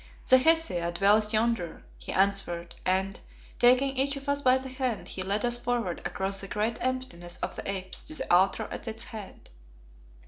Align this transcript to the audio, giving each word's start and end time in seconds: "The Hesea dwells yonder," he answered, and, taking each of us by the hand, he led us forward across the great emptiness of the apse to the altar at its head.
"The 0.27 0.39
Hesea 0.39 0.93
dwells 0.93 1.31
yonder," 1.31 1.83
he 1.95 2.11
answered, 2.11 2.73
and, 2.87 3.19
taking 3.59 3.95
each 3.95 4.15
of 4.17 4.27
us 4.27 4.41
by 4.41 4.57
the 4.57 4.67
hand, 4.69 5.09
he 5.09 5.21
led 5.21 5.45
us 5.45 5.59
forward 5.59 6.01
across 6.05 6.41
the 6.41 6.47
great 6.47 6.79
emptiness 6.81 7.37
of 7.37 7.55
the 7.55 7.69
apse 7.69 8.03
to 8.05 8.15
the 8.15 8.33
altar 8.33 8.67
at 8.71 8.87
its 8.87 9.03
head. 9.03 9.51